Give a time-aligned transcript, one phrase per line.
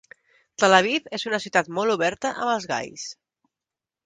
[0.61, 3.05] Tel Aviv és una ciutat molt oberta amb els gais.